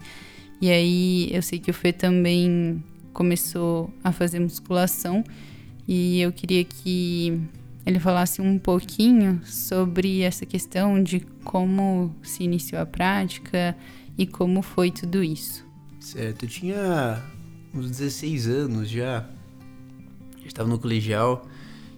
E 0.59 0.69
aí 0.69 1.29
eu 1.31 1.41
sei 1.41 1.59
que 1.59 1.71
o 1.71 1.73
Fê 1.73 1.93
também 1.93 2.83
começou 3.13 3.89
a 4.03 4.11
fazer 4.11 4.39
musculação 4.39 5.23
e 5.87 6.19
eu 6.19 6.31
queria 6.33 6.63
que 6.65 7.39
ele 7.85 7.99
falasse 7.99 8.41
um 8.41 8.59
pouquinho 8.59 9.41
sobre 9.45 10.21
essa 10.21 10.45
questão 10.45 11.01
de 11.01 11.21
como 11.43 12.13
se 12.21 12.43
iniciou 12.43 12.81
a 12.81 12.85
prática 12.85 13.77
e 14.17 14.25
como 14.25 14.61
foi 14.61 14.91
tudo 14.91 15.23
isso. 15.23 15.65
Certo, 16.01 16.43
eu 16.43 16.49
tinha 16.49 17.23
uns 17.75 17.91
16 17.91 18.47
anos 18.47 18.89
já, 18.89 19.27
estava 20.45 20.69
no 20.69 20.79
colegial 20.79 21.45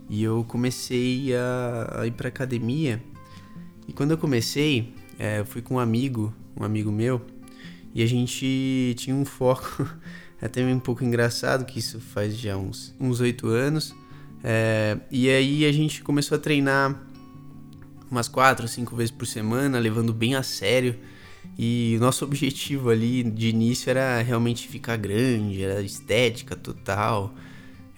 e 0.10 0.24
eu 0.24 0.44
comecei 0.48 1.36
a, 1.36 2.00
a 2.02 2.08
ir 2.08 2.12
pra 2.12 2.30
academia. 2.30 3.02
E 3.88 3.94
quando 3.94 4.12
eu 4.12 4.18
comecei, 4.18 4.94
é, 5.20 5.40
eu 5.40 5.46
fui 5.46 5.62
com 5.62 5.76
um 5.76 5.80
amigo, 5.80 6.34
um 6.60 6.64
amigo 6.64 6.92
meu, 6.92 7.22
e 7.94 8.02
a 8.02 8.08
gente 8.08 8.96
tinha 8.98 9.16
um 9.16 9.24
foco 9.24 9.88
até 10.42 10.66
um 10.66 10.80
pouco 10.80 11.04
engraçado, 11.04 11.64
que 11.64 11.78
isso 11.78 12.00
faz 12.00 12.36
já 12.36 12.58
uns 12.58 13.20
oito 13.22 13.48
anos. 13.48 13.94
É, 14.44 14.98
e 15.12 15.30
aí 15.30 15.66
a 15.66 15.72
gente 15.72 16.02
começou 16.02 16.38
a 16.38 16.40
treinar 16.40 17.00
umas 18.10 18.28
quatro, 18.28 18.68
cinco 18.68 18.96
vezes 18.96 19.12
por 19.12 19.28
semana, 19.28 19.78
levando 19.78 20.14
bem 20.14 20.34
a 20.36 20.42
sério. 20.42 20.98
E 21.58 21.96
o 21.98 22.00
nosso 22.00 22.26
objetivo 22.26 22.90
ali 22.90 23.24
de 23.24 23.50
início 23.50 23.90
era 23.90 24.22
realmente 24.22 24.68
ficar 24.68 24.96
grande, 24.98 25.64
era 25.64 25.82
estética 25.82 26.56
total 26.56 27.34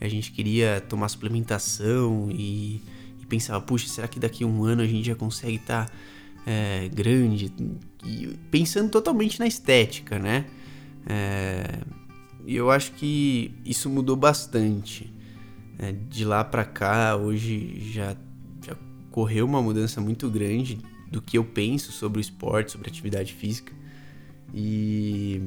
a 0.01 0.07
gente 0.07 0.31
queria 0.31 0.81
tomar 0.87 1.09
suplementação 1.09 2.29
e, 2.31 2.81
e 3.21 3.25
pensava, 3.27 3.59
puxa, 3.61 3.87
será 3.87 4.07
que 4.07 4.19
daqui 4.19 4.43
a 4.43 4.47
um 4.47 4.63
ano 4.63 4.81
a 4.81 4.87
gente 4.87 5.05
já 5.05 5.15
consegue 5.15 5.57
estar 5.57 5.85
tá, 5.87 5.93
é, 6.45 6.87
grande? 6.87 7.53
E 8.05 8.27
pensando 8.49 8.89
totalmente 8.89 9.39
na 9.39 9.47
estética, 9.47 10.17
né? 10.17 10.45
É, 11.05 11.81
e 12.45 12.55
eu 12.55 12.71
acho 12.71 12.93
que 12.93 13.51
isso 13.65 13.89
mudou 13.89 14.15
bastante. 14.15 15.13
É, 15.77 15.91
de 15.91 16.23
lá 16.23 16.43
para 16.43 16.63
cá, 16.63 17.15
hoje 17.17 17.91
já, 17.91 18.15
já 18.65 18.75
correu 19.11 19.45
uma 19.45 19.61
mudança 19.61 19.99
muito 19.99 20.29
grande 20.29 20.79
do 21.11 21.21
que 21.21 21.37
eu 21.37 21.43
penso 21.43 21.91
sobre 21.91 22.19
o 22.19 22.21
esporte, 22.21 22.71
sobre 22.71 22.89
atividade 22.89 23.33
física. 23.33 23.73
E, 24.53 25.41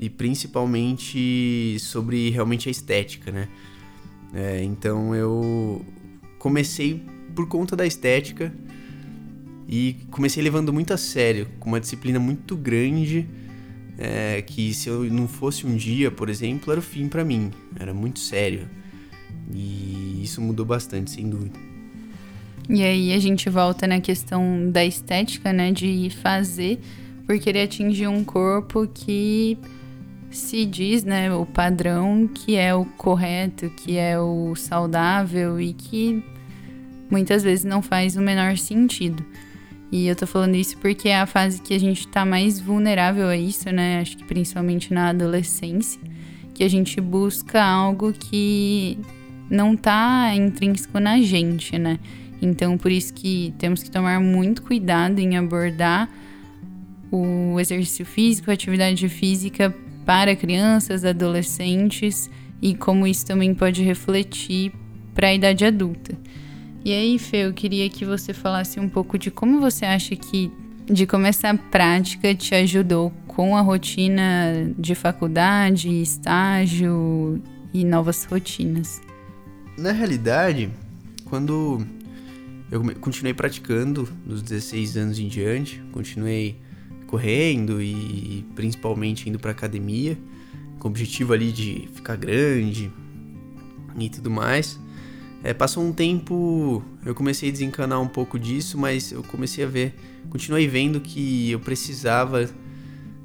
e 0.00 0.10
principalmente 0.10 1.76
sobre 1.80 2.30
realmente 2.30 2.68
a 2.68 2.72
estética, 2.72 3.30
né? 3.30 3.48
É, 4.32 4.62
então 4.62 5.14
eu 5.14 5.84
comecei 6.38 7.02
por 7.34 7.48
conta 7.48 7.76
da 7.76 7.86
estética 7.86 8.52
e 9.68 9.96
comecei 10.10 10.42
levando 10.42 10.72
muito 10.72 10.92
a 10.92 10.96
sério, 10.96 11.48
com 11.58 11.68
uma 11.68 11.80
disciplina 11.80 12.18
muito 12.18 12.56
grande. 12.56 13.26
É, 13.96 14.42
que 14.42 14.74
se 14.74 14.88
eu 14.88 15.04
não 15.04 15.28
fosse 15.28 15.64
um 15.64 15.76
dia, 15.76 16.10
por 16.10 16.28
exemplo, 16.28 16.72
era 16.72 16.80
o 16.80 16.82
fim 16.82 17.08
para 17.08 17.24
mim. 17.24 17.52
Era 17.78 17.94
muito 17.94 18.18
sério. 18.18 18.68
E 19.52 20.20
isso 20.22 20.40
mudou 20.40 20.66
bastante, 20.66 21.12
sem 21.12 21.28
dúvida. 21.28 21.56
E 22.68 22.82
aí 22.82 23.12
a 23.12 23.18
gente 23.18 23.50
volta 23.50 23.86
na 23.86 24.00
questão 24.00 24.70
da 24.70 24.84
estética, 24.84 25.52
né? 25.52 25.70
De 25.70 26.10
fazer 26.22 26.80
por 27.26 27.38
querer 27.38 27.62
atingir 27.62 28.06
um 28.06 28.22
corpo 28.22 28.86
que 28.86 29.58
se 30.30 30.64
diz, 30.64 31.04
né, 31.04 31.32
o 31.32 31.46
padrão 31.46 32.28
que 32.28 32.56
é 32.56 32.74
o 32.74 32.84
correto, 32.84 33.70
que 33.70 33.96
é 33.96 34.18
o 34.18 34.54
saudável 34.56 35.60
e 35.60 35.72
que 35.72 36.22
muitas 37.08 37.44
vezes 37.44 37.64
não 37.64 37.80
faz 37.80 38.16
o 38.16 38.20
menor 38.20 38.58
sentido. 38.58 39.24
E 39.92 40.08
eu 40.08 40.16
tô 40.16 40.26
falando 40.26 40.56
isso 40.56 40.76
porque 40.78 41.08
é 41.08 41.20
a 41.20 41.26
fase 41.26 41.62
que 41.62 41.72
a 41.72 41.78
gente 41.78 42.08
tá 42.08 42.24
mais 42.24 42.58
vulnerável 42.58 43.28
a 43.28 43.36
isso, 43.36 43.70
né? 43.70 44.00
Acho 44.00 44.16
que 44.16 44.24
principalmente 44.24 44.92
na 44.92 45.10
adolescência, 45.10 46.00
que 46.52 46.64
a 46.64 46.68
gente 46.68 47.00
busca 47.00 47.62
algo 47.62 48.12
que 48.12 48.98
não 49.48 49.76
tá 49.76 50.34
intrínseco 50.34 50.98
na 50.98 51.20
gente, 51.20 51.78
né? 51.78 52.00
Então, 52.44 52.76
por 52.76 52.92
isso 52.92 53.14
que 53.14 53.54
temos 53.58 53.82
que 53.82 53.90
tomar 53.90 54.20
muito 54.20 54.62
cuidado 54.62 55.18
em 55.18 55.36
abordar 55.36 56.08
o 57.10 57.58
exercício 57.58 58.04
físico, 58.04 58.50
a 58.50 58.54
atividade 58.54 59.08
física 59.08 59.74
para 60.04 60.36
crianças, 60.36 61.04
adolescentes 61.04 62.28
e 62.60 62.74
como 62.74 63.06
isso 63.06 63.24
também 63.24 63.54
pode 63.54 63.82
refletir 63.82 64.72
para 65.14 65.28
a 65.28 65.34
idade 65.34 65.64
adulta. 65.64 66.16
E 66.84 66.92
aí, 66.92 67.18
Fê, 67.18 67.46
eu 67.46 67.52
queria 67.54 67.88
que 67.88 68.04
você 68.04 68.34
falasse 68.34 68.78
um 68.78 68.90
pouco 68.90 69.18
de 69.18 69.30
como 69.30 69.58
você 69.58 69.86
acha 69.86 70.14
que 70.14 70.52
de 70.84 71.06
como 71.06 71.26
essa 71.26 71.54
prática 71.54 72.34
te 72.34 72.54
ajudou 72.54 73.10
com 73.26 73.56
a 73.56 73.62
rotina 73.62 74.70
de 74.78 74.94
faculdade, 74.94 75.88
estágio 76.02 77.40
e 77.72 77.84
novas 77.84 78.24
rotinas. 78.24 79.00
Na 79.78 79.92
realidade, 79.92 80.68
quando 81.24 81.80
eu 82.70 82.82
continuei 83.00 83.34
praticando 83.34 84.08
dos 84.24 84.42
16 84.42 84.96
anos 84.96 85.18
em 85.18 85.28
diante, 85.28 85.82
continuei 85.92 86.56
correndo 87.06 87.80
e 87.80 88.44
principalmente 88.54 89.28
indo 89.28 89.38
para 89.38 89.50
academia, 89.50 90.18
com 90.78 90.88
o 90.88 90.90
objetivo 90.90 91.32
ali 91.32 91.52
de 91.52 91.88
ficar 91.92 92.16
grande 92.16 92.90
e 93.98 94.08
tudo 94.08 94.30
mais. 94.30 94.78
É, 95.42 95.52
passou 95.52 95.84
um 95.84 95.92
tempo, 95.92 96.82
eu 97.04 97.14
comecei 97.14 97.50
a 97.50 97.52
desencanar 97.52 98.00
um 98.00 98.08
pouco 98.08 98.38
disso, 98.38 98.78
mas 98.78 99.12
eu 99.12 99.22
comecei 99.22 99.62
a 99.62 99.68
ver, 99.68 99.94
continuei 100.30 100.66
vendo 100.66 101.00
que 101.00 101.50
eu 101.50 101.60
precisava 101.60 102.48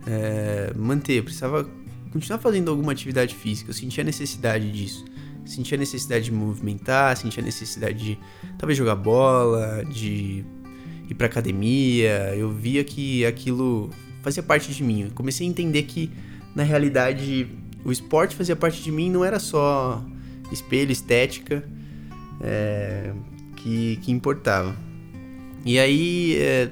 é, 0.05 0.73
manter, 0.75 1.13
eu 1.13 1.23
precisava 1.23 1.69
continuar 2.11 2.39
fazendo 2.39 2.69
alguma 2.69 2.91
atividade 2.91 3.33
física, 3.33 3.69
eu 3.69 3.73
sentia 3.73 4.03
necessidade 4.03 4.69
disso. 4.71 5.05
Sentia 5.49 5.75
necessidade 5.77 6.25
de 6.25 6.31
movimentar, 6.31 7.17
sentia 7.17 7.41
necessidade 7.41 7.97
de 7.97 8.19
talvez 8.55 8.77
jogar 8.77 8.95
bola, 8.95 9.83
de 9.91 10.45
ir 11.09 11.15
pra 11.15 11.25
academia, 11.25 12.35
eu 12.35 12.51
via 12.51 12.83
que 12.83 13.25
aquilo 13.25 13.89
fazia 14.21 14.43
parte 14.43 14.71
de 14.71 14.83
mim. 14.83 15.05
Eu 15.05 15.11
comecei 15.11 15.47
a 15.47 15.49
entender 15.49 15.83
que, 15.83 16.11
na 16.53 16.61
realidade, 16.61 17.47
o 17.83 17.91
esporte 17.91 18.35
fazia 18.35 18.55
parte 18.55 18.83
de 18.83 18.91
mim, 18.91 19.09
não 19.09 19.25
era 19.25 19.39
só 19.39 20.05
espelho, 20.51 20.91
estética 20.91 21.63
é, 22.41 23.11
que, 23.55 23.97
que 24.03 24.11
importava. 24.11 24.75
E 25.65 25.79
aí, 25.79 26.35
é, 26.37 26.69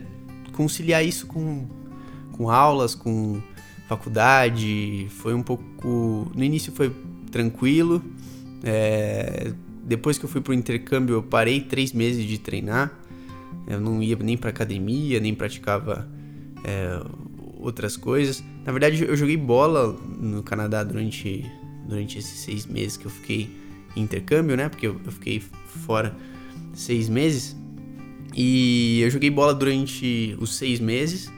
conciliar 0.54 1.04
isso 1.04 1.26
com, 1.26 1.68
com 2.34 2.48
aulas, 2.52 2.94
com 2.94 3.42
faculdade, 3.88 5.08
foi 5.10 5.34
um 5.34 5.42
pouco. 5.42 6.32
No 6.36 6.44
início 6.44 6.72
foi 6.72 6.94
tranquilo. 7.32 8.04
É, 8.64 9.54
depois 9.84 10.18
que 10.18 10.26
eu 10.26 10.30
fui 10.30 10.42
pro 10.42 10.54
intercâmbio, 10.54 11.16
eu 11.16 11.24
parei 11.24 11.62
três 11.62 11.94
meses 11.94 12.26
de 12.26 12.38
treinar. 12.38 12.92
Eu 13.68 13.80
não 13.80 14.02
ia 14.02 14.16
nem 14.16 14.38
para 14.38 14.50
academia, 14.50 15.20
nem 15.20 15.34
praticava 15.34 16.08
é, 16.64 17.02
outras 17.58 17.98
coisas. 17.98 18.44
Na 18.66 18.72
verdade, 18.72 19.04
eu 19.04 19.16
joguei 19.16 19.38
bola 19.38 19.98
no 20.20 20.44
Canadá 20.44 20.84
durante, 20.84 21.46
durante 21.88 22.18
esses 22.18 22.40
seis 22.40 22.66
meses 22.66 22.98
que 22.98 23.06
eu 23.06 23.12
fiquei 23.12 23.50
em 23.96 24.02
intercâmbio, 24.02 24.56
né? 24.56 24.70
Porque 24.70 24.88
eu, 24.88 25.00
eu 25.06 25.12
fiquei 25.12 25.42
fora 25.86 26.16
seis 26.74 27.10
meses. 27.10 27.56
E 28.36 29.00
eu 29.02 29.10
joguei 29.10 29.30
bola 29.30 29.54
durante 29.54 30.36
os 30.40 30.56
seis 30.56 30.80
meses. 30.80 31.32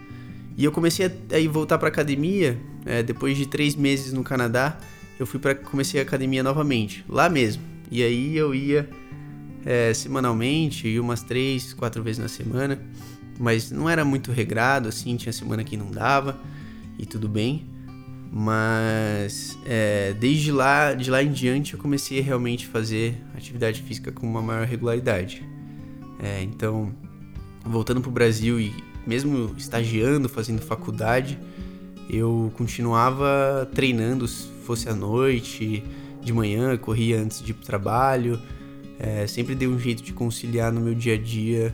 E 0.57 0.63
eu 0.63 0.71
comecei 0.71 1.05
a, 1.05 1.09
a 1.09 1.49
voltar 1.49 1.77
para 1.77 1.87
academia 1.87 2.59
é, 2.85 3.01
depois 3.01 3.37
de 3.37 3.45
três 3.45 3.75
meses 3.75 4.11
no 4.11 4.23
Canadá. 4.23 4.77
Eu 5.19 5.27
fui 5.27 5.39
para 5.39 5.53
comecei 5.53 5.99
a 5.99 6.03
academia 6.03 6.41
novamente, 6.41 7.03
lá 7.07 7.29
mesmo. 7.29 7.61
E 7.91 8.01
aí 8.01 8.37
eu 8.37 8.55
ia 8.55 8.89
é, 9.65 9.93
semanalmente, 9.93 10.87
ia 10.87 11.01
umas 11.01 11.21
três, 11.21 11.73
quatro 11.73 12.01
vezes 12.01 12.19
na 12.19 12.29
semana. 12.29 12.79
Mas 13.37 13.69
não 13.71 13.89
era 13.89 14.03
muito 14.03 14.31
regrado, 14.31 14.89
assim, 14.89 15.15
tinha 15.17 15.31
semana 15.31 15.63
que 15.63 15.77
não 15.77 15.91
dava 15.91 16.39
e 16.97 17.05
tudo 17.05 17.27
bem. 17.27 17.67
Mas 18.31 19.57
é, 19.65 20.13
desde 20.13 20.51
lá, 20.51 20.93
de 20.93 21.09
lá 21.09 21.21
em 21.21 21.31
diante, 21.31 21.73
eu 21.73 21.79
comecei 21.79 22.19
a 22.19 22.23
realmente 22.23 22.67
fazer 22.67 23.15
atividade 23.35 23.81
física 23.81 24.11
com 24.11 24.27
uma 24.27 24.41
maior 24.41 24.65
regularidade. 24.65 25.43
É, 26.21 26.41
então, 26.43 26.93
voltando 27.65 28.01
para 28.01 28.09
o 28.09 28.11
Brasil 28.11 28.59
e 28.59 28.73
mesmo 29.07 29.55
estagiando, 29.57 30.29
fazendo 30.29 30.61
faculdade, 30.61 31.39
eu 32.09 32.51
continuava 32.57 33.69
treinando, 33.73 34.27
se 34.27 34.47
fosse 34.65 34.89
à 34.89 34.95
noite, 34.95 35.83
de 36.21 36.33
manhã, 36.33 36.75
corria 36.77 37.19
antes 37.21 37.41
de 37.41 37.51
ir 37.51 37.53
para 37.53 37.63
o 37.63 37.65
trabalho. 37.65 38.41
É, 38.97 39.27
sempre 39.27 39.55
dei 39.55 39.67
um 39.67 39.79
jeito 39.79 40.03
de 40.03 40.11
conciliar 40.11 40.71
no 40.71 40.81
meu 40.81 40.93
dia 40.93 41.13
a 41.13 41.17
dia 41.17 41.73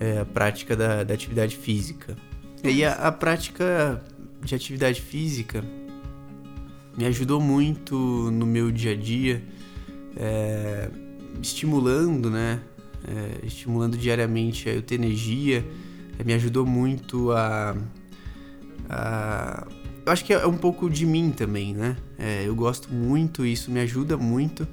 é, 0.00 0.18
a 0.18 0.24
prática 0.24 0.76
da, 0.76 1.04
da 1.04 1.14
atividade 1.14 1.56
física. 1.56 2.16
E 2.62 2.84
a, 2.84 2.92
a 2.92 3.12
prática 3.12 4.02
de 4.42 4.54
atividade 4.54 5.00
física 5.00 5.64
me 6.96 7.06
ajudou 7.06 7.40
muito 7.40 7.96
no 8.30 8.46
meu 8.46 8.70
dia 8.70 8.92
a 8.92 8.96
dia, 8.96 9.42
é, 10.16 10.90
estimulando, 11.42 12.30
né? 12.30 12.60
É, 13.06 13.46
estimulando 13.46 13.98
diariamente 13.98 14.68
a 14.68 14.72
eu 14.72 14.80
ter 14.80 14.94
energia, 14.94 15.64
é, 16.18 16.24
me 16.24 16.32
ajudou 16.32 16.64
muito 16.64 17.32
a, 17.32 17.76
a, 18.88 19.66
Eu 20.06 20.12
acho 20.12 20.24
que 20.24 20.32
é 20.32 20.46
um 20.46 20.56
pouco 20.56 20.88
de 20.90 21.06
mim 21.06 21.30
também, 21.30 21.74
né? 21.74 21.96
É, 22.18 22.44
eu 22.46 22.54
gosto 22.54 22.92
muito, 22.92 23.44
isso 23.44 23.70
me 23.70 23.80
ajuda 23.80 24.16
muito. 24.16 24.66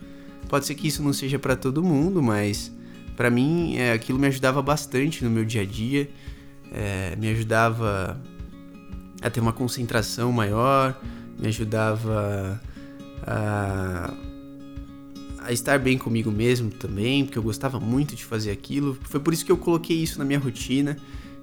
Pode 0.49 0.65
ser 0.65 0.75
que 0.75 0.87
isso 0.87 1.01
não 1.01 1.13
seja 1.13 1.39
para 1.39 1.55
todo 1.55 1.81
mundo, 1.81 2.21
mas 2.21 2.71
para 3.15 3.29
mim 3.29 3.77
é, 3.77 3.93
aquilo 3.93 4.19
me 4.19 4.27
ajudava 4.27 4.61
bastante 4.61 5.23
no 5.23 5.29
meu 5.29 5.45
dia 5.45 5.61
a 5.61 5.65
dia, 5.65 6.09
é, 6.71 7.15
me 7.15 7.29
ajudava 7.29 8.19
a 9.21 9.29
ter 9.29 9.39
uma 9.39 9.53
concentração 9.53 10.31
maior, 10.31 10.99
me 11.39 11.47
ajudava 11.47 12.59
a, 13.21 14.13
a 15.39 15.51
estar 15.51 15.79
bem 15.79 15.97
comigo 15.97 16.31
mesmo 16.31 16.69
também, 16.71 17.23
porque 17.23 17.37
eu 17.37 17.43
gostava 17.43 17.79
muito 17.79 18.15
de 18.15 18.25
fazer 18.25 18.51
aquilo. 18.51 18.97
Foi 19.03 19.19
por 19.19 19.33
isso 19.33 19.45
que 19.45 19.51
eu 19.51 19.57
coloquei 19.57 19.97
isso 19.97 20.19
na 20.19 20.25
minha 20.25 20.39
rotina 20.39 20.97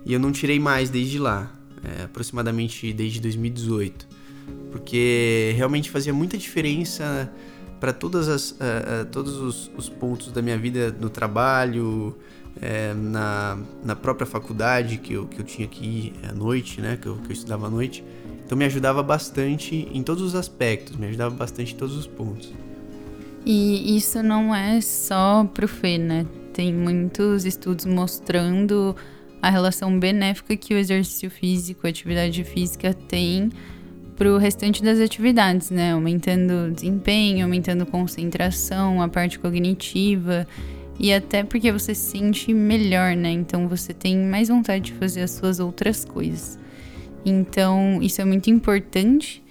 e 0.04 0.12
eu 0.12 0.20
não 0.20 0.32
tirei 0.32 0.58
mais 0.58 0.90
desde 0.90 1.18
lá, 1.18 1.52
é, 1.84 2.04
aproximadamente 2.04 2.92
desde 2.92 3.20
2018, 3.20 4.06
porque 4.70 5.52
realmente 5.56 5.90
fazia 5.90 6.12
muita 6.12 6.36
diferença 6.36 7.30
para 7.78 7.92
todas 7.92 8.28
as 8.28 8.50
uh, 8.52 8.54
uh, 8.54 9.06
todos 9.12 9.36
os, 9.36 9.70
os, 9.76 9.88
pontos 9.88 10.32
da 10.32 10.42
minha 10.42 10.58
vida 10.58 10.94
no 10.98 11.08
trabalho 11.08 12.16
é, 12.60 12.92
na, 12.94 13.58
na 13.84 13.94
própria 13.94 14.26
faculdade 14.26 14.98
que 14.98 15.12
eu, 15.12 15.26
que 15.26 15.40
eu 15.40 15.44
tinha 15.44 15.66
aqui 15.66 16.12
à 16.28 16.32
noite, 16.32 16.80
né? 16.80 16.98
Que 17.00 17.06
eu, 17.06 17.16
que 17.16 17.28
eu 17.28 17.32
estudava 17.32 17.66
à 17.66 17.70
noite. 17.70 18.04
Então 18.44 18.56
me 18.56 18.64
ajudava 18.64 19.02
bastante 19.02 19.88
em 19.92 20.02
todos 20.02 20.22
os 20.22 20.34
aspectos, 20.34 20.96
me 20.96 21.06
ajudava 21.06 21.34
bastante 21.34 21.74
em 21.74 21.76
todos 21.76 21.96
os 21.96 22.06
pontos. 22.06 22.52
E 23.44 23.96
isso 23.96 24.22
não 24.22 24.54
é 24.54 24.80
só 24.80 25.44
pro 25.44 25.68
Fê, 25.68 25.98
né? 25.98 26.26
Tem 26.52 26.74
muitos 26.74 27.44
estudos 27.44 27.84
mostrando 27.84 28.96
a 29.40 29.50
relação 29.50 29.98
benéfica 29.98 30.56
que 30.56 30.74
o 30.74 30.78
exercício 30.78 31.30
físico, 31.30 31.86
a 31.86 31.90
atividade 31.90 32.42
física 32.44 32.92
tem 32.92 33.50
para 34.16 34.32
o 34.32 34.36
restante 34.36 34.82
das 34.82 34.98
atividades, 34.98 35.70
né? 35.70 35.92
Aumentando 35.92 36.72
desempenho, 36.72 37.44
aumentando 37.44 37.86
concentração, 37.86 39.00
a 39.00 39.08
parte 39.08 39.38
cognitiva 39.38 40.46
e 40.98 41.12
até 41.12 41.44
porque 41.44 41.70
você 41.70 41.94
se 41.94 42.10
sente 42.10 42.52
melhor, 42.52 43.14
né? 43.14 43.30
Então 43.30 43.68
você 43.68 43.94
tem 43.94 44.16
mais 44.18 44.48
vontade 44.48 44.86
de 44.86 44.92
fazer 44.94 45.22
as 45.22 45.30
suas 45.30 45.60
outras 45.60 46.04
coisas. 46.04 46.58
Então 47.24 48.00
isso 48.02 48.20
é 48.20 48.24
muito 48.24 48.50
importante 48.50 49.42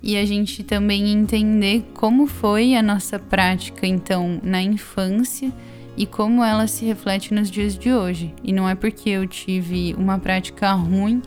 e 0.00 0.16
a 0.16 0.24
gente 0.24 0.62
também 0.62 1.10
entender 1.10 1.84
como 1.94 2.26
foi 2.28 2.76
a 2.76 2.82
nossa 2.82 3.18
prática 3.18 3.86
então 3.86 4.40
na 4.42 4.62
infância 4.62 5.52
e 5.96 6.06
como 6.06 6.42
ela 6.42 6.66
se 6.66 6.84
reflete 6.84 7.34
nos 7.34 7.50
dias 7.50 7.76
de 7.76 7.92
hoje. 7.92 8.34
E 8.42 8.52
não 8.52 8.68
é 8.68 8.74
porque 8.74 9.10
eu 9.10 9.26
tive 9.26 9.94
uma 9.98 10.18
prática 10.18 10.72
ruim 10.72 11.22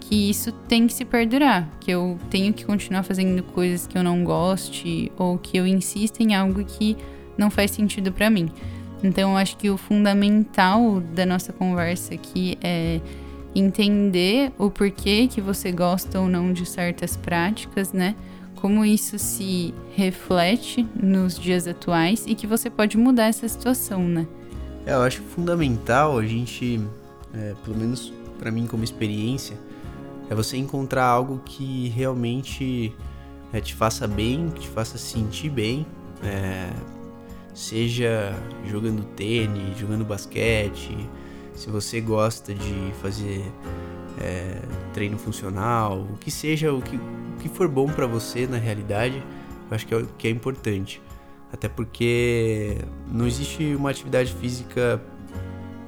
que 0.00 0.30
isso 0.30 0.52
tem 0.52 0.86
que 0.86 0.94
se 0.94 1.04
perdurar, 1.04 1.68
que 1.80 1.90
eu 1.90 2.18
tenho 2.30 2.52
que 2.52 2.64
continuar 2.64 3.02
fazendo 3.02 3.42
coisas 3.42 3.86
que 3.86 3.96
eu 3.96 4.02
não 4.02 4.24
goste 4.24 5.12
ou 5.18 5.36
que 5.38 5.56
eu 5.56 5.66
insista 5.66 6.22
em 6.22 6.34
algo 6.34 6.64
que 6.64 6.96
não 7.36 7.50
faz 7.50 7.70
sentido 7.70 8.10
para 8.10 8.30
mim. 8.30 8.48
Então, 9.02 9.32
eu 9.32 9.36
acho 9.36 9.56
que 9.56 9.70
o 9.70 9.76
fundamental 9.76 11.00
da 11.00 11.24
nossa 11.24 11.52
conversa 11.52 12.14
aqui 12.14 12.58
é 12.62 13.00
entender 13.54 14.52
o 14.58 14.70
porquê 14.70 15.28
que 15.28 15.40
você 15.40 15.70
gosta 15.70 16.20
ou 16.20 16.28
não 16.28 16.52
de 16.52 16.66
certas 16.66 17.16
práticas, 17.16 17.92
né? 17.92 18.14
Como 18.60 18.84
isso 18.84 19.20
se 19.20 19.72
reflete 19.94 20.84
nos 21.00 21.38
dias 21.38 21.68
atuais 21.68 22.24
e 22.26 22.34
que 22.34 22.44
você 22.44 22.68
pode 22.68 22.98
mudar 22.98 23.26
essa 23.26 23.46
situação, 23.46 24.02
né? 24.02 24.26
É, 24.84 24.94
eu 24.94 25.02
acho 25.02 25.22
fundamental 25.22 26.18
a 26.18 26.26
gente, 26.26 26.80
é, 27.32 27.54
pelo 27.64 27.76
menos 27.76 28.12
para 28.36 28.50
mim 28.50 28.66
como 28.66 28.82
experiência, 28.82 29.56
é 30.28 30.34
você 30.34 30.56
encontrar 30.56 31.04
algo 31.04 31.40
que 31.44 31.88
realmente 31.90 32.92
é, 33.52 33.60
te 33.60 33.76
faça 33.76 34.08
bem, 34.08 34.50
que 34.50 34.62
te 34.62 34.68
faça 34.68 34.98
sentir 34.98 35.50
bem, 35.50 35.86
é, 36.24 36.68
seja 37.54 38.34
jogando 38.66 39.04
tênis, 39.14 39.78
jogando 39.78 40.04
basquete, 40.04 40.96
se 41.54 41.70
você 41.70 42.00
gosta 42.00 42.52
de 42.52 42.92
fazer 43.00 43.44
é, 44.20 44.60
treino 44.92 45.18
funcional, 45.18 46.00
o 46.00 46.16
que 46.16 46.30
seja, 46.30 46.72
o 46.72 46.82
que, 46.82 46.96
o 46.96 47.36
que 47.40 47.48
for 47.48 47.68
bom 47.68 47.86
para 47.86 48.06
você 48.06 48.46
na 48.46 48.58
realidade, 48.58 49.22
eu 49.70 49.74
acho 49.74 49.86
que 49.86 49.94
é, 49.94 50.04
que 50.16 50.28
é 50.28 50.30
importante. 50.30 51.02
Até 51.52 51.68
porque 51.68 52.78
não 53.10 53.26
existe 53.26 53.74
uma 53.74 53.90
atividade 53.90 54.32
física 54.34 55.00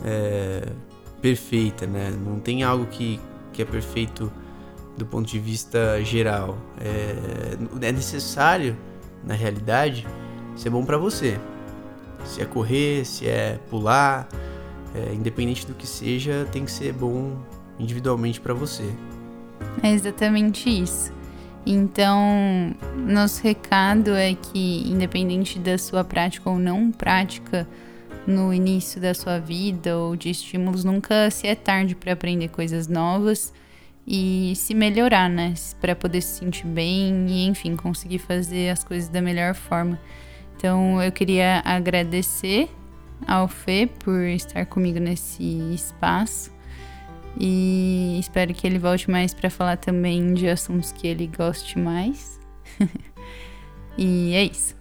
é, 0.05 0.73
perfeita, 1.21 1.87
né? 1.87 2.11
Não 2.11 2.39
tem 2.41 2.63
algo 2.63 2.87
que, 2.87 3.21
que 3.53 3.61
é 3.61 3.65
perfeito 3.65 4.33
do 4.97 5.05
ponto 5.05 5.29
de 5.29 5.39
vista 5.39 6.03
geral. 6.03 6.57
É, 6.81 7.87
é 7.87 7.93
necessário, 7.93 8.77
na 9.23 9.35
realidade, 9.35 10.07
ser 10.57 10.71
bom 10.71 10.85
para 10.85 10.97
você. 10.97 11.39
Se 12.25 12.41
é 12.41 12.45
correr, 12.45 13.05
se 13.05 13.27
é 13.27 13.59
pular, 13.69 14.29
é, 14.95 15.13
independente 15.13 15.67
do 15.67 15.75
que 15.75 15.87
seja, 15.87 16.47
tem 16.51 16.65
que 16.65 16.73
ser 16.73 16.93
bom 16.93 17.37
individualmente 17.81 18.41
para 18.41 18.55
você. 18.55 18.85
É 19.83 19.91
exatamente 19.91 20.69
isso. 20.69 21.13
Então, 21.67 22.75
nosso 22.97 23.43
recado 23.43 24.15
é 24.15 24.35
que, 24.35 24.91
independente 24.91 25.59
da 25.59 25.77
sua 25.77 26.03
prática 26.03 26.49
ou 26.49 26.59
não 26.59 26.91
prática 26.91 27.67
no 28.27 28.53
início 28.53 29.01
da 29.01 29.15
sua 29.15 29.39
vida 29.39 29.97
ou 29.97 30.17
de 30.17 30.31
estímulos, 30.31 30.85
nunca 30.85 31.31
se 31.31 31.47
é 31.47 31.55
tarde 31.55 31.95
para 31.95 32.13
aprender 32.13 32.49
coisas 32.49 32.89
novas 32.89 33.53
e 34.07 34.55
se 34.57 34.75
melhorar, 34.75 35.29
né? 35.29 35.55
Para 35.81 35.95
poder 35.95 36.23
se 36.23 36.39
sentir 36.39 36.67
bem 36.67 37.27
e, 37.29 37.47
enfim, 37.47 37.77
conseguir 37.77 38.19
fazer 38.19 38.71
as 38.71 38.83
coisas 38.83 39.09
da 39.09 39.21
melhor 39.21 39.55
forma. 39.55 39.99
Então 40.57 41.03
eu 41.03 41.13
queria 41.13 41.63
agradecer 41.65 42.69
ao 43.27 43.49
Fê 43.49 43.89
por 44.03 44.21
estar 44.25 44.67
comigo 44.67 44.99
nesse 44.99 45.43
espaço 45.75 46.51
e 47.39 48.19
espero 48.19 48.53
que 48.55 48.67
ele 48.67 48.79
volte 48.79 49.11
mais 49.11 49.33
para 49.33 49.51
falar 49.51 49.77
também 49.77 50.35
de 50.35 50.49
assuntos 50.49 50.93
que 50.93 51.07
ele 51.07 51.27
goste 51.27 51.79
mais. 51.79 52.41
e 53.97 54.33
é 54.35 54.45
isso. 54.45 54.77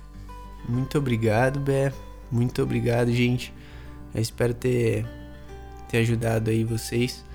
Muito 0.67 0.97
obrigado, 0.97 1.59
Bé. 1.59 1.91
Muito 2.31 2.61
obrigado, 2.61 3.11
gente. 3.11 3.53
Eu 4.13 4.21
espero 4.21 4.53
ter, 4.53 5.05
ter 5.87 5.97
ajudado 5.99 6.49
aí 6.49 6.63
vocês. 6.63 7.25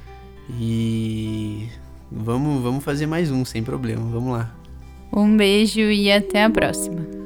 E 0.58 1.68
vamos, 2.10 2.62
vamos 2.62 2.84
fazer 2.84 3.06
mais 3.06 3.30
um 3.30 3.44
sem 3.44 3.62
problema. 3.62 4.04
Vamos 4.10 4.32
lá. 4.32 4.54
Um 5.12 5.36
beijo 5.36 5.80
e 5.80 6.10
até 6.10 6.44
a 6.44 6.50
próxima. 6.50 7.23